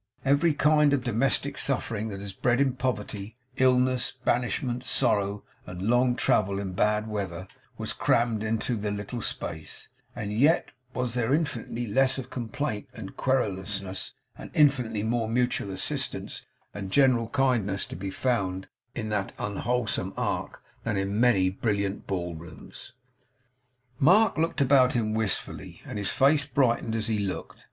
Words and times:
Every 0.25 0.55
kind 0.55 0.93
of 0.93 1.03
domestic 1.03 1.59
suffering 1.59 2.07
that 2.07 2.21
is 2.21 2.33
bred 2.33 2.59
in 2.59 2.73
poverty, 2.73 3.37
illness, 3.57 4.13
banishment, 4.25 4.83
sorrow, 4.83 5.43
and 5.67 5.79
long 5.83 6.15
travel 6.15 6.57
in 6.57 6.73
bad 6.73 7.05
weather, 7.07 7.47
was 7.77 7.93
crammed 7.93 8.41
into 8.43 8.75
the 8.75 8.89
little 8.89 9.21
space; 9.21 9.89
and 10.15 10.33
yet 10.33 10.71
was 10.95 11.13
there 11.13 11.35
infinitely 11.35 11.85
less 11.85 12.17
of 12.17 12.31
complaint 12.31 12.87
and 12.95 13.15
querulousness, 13.15 14.13
and 14.35 14.49
infinitely 14.55 15.03
more 15.03 15.25
of 15.25 15.33
mutual 15.35 15.69
assistance 15.69 16.43
and 16.73 16.89
general 16.91 17.29
kindness 17.29 17.85
to 17.85 17.95
be 17.95 18.09
found 18.09 18.67
in 18.95 19.09
that 19.09 19.33
unwholesome 19.37 20.15
ark, 20.17 20.63
than 20.83 20.97
in 20.97 21.19
many 21.19 21.47
brilliant 21.51 22.07
ballrooms. 22.07 22.93
Mark 23.99 24.35
looked 24.35 24.61
about 24.61 24.93
him 24.93 25.13
wistfully, 25.13 25.83
and 25.85 25.99
his 25.99 26.09
face 26.09 26.43
brightened 26.47 26.95
as 26.95 27.05
he 27.05 27.19
looked. 27.19 27.59